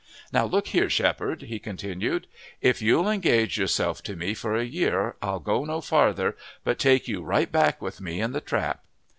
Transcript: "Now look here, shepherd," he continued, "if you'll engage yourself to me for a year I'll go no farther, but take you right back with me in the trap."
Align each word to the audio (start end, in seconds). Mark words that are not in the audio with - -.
"Now 0.33 0.45
look 0.45 0.69
here, 0.69 0.89
shepherd," 0.89 1.43
he 1.43 1.59
continued, 1.59 2.25
"if 2.59 2.81
you'll 2.81 3.07
engage 3.07 3.59
yourself 3.59 4.01
to 4.05 4.15
me 4.15 4.33
for 4.33 4.55
a 4.55 4.65
year 4.65 5.15
I'll 5.21 5.39
go 5.39 5.63
no 5.63 5.79
farther, 5.79 6.35
but 6.63 6.79
take 6.79 7.07
you 7.07 7.21
right 7.21 7.51
back 7.51 7.79
with 7.83 8.01
me 8.01 8.19
in 8.19 8.31
the 8.31 8.41
trap." 8.41 8.83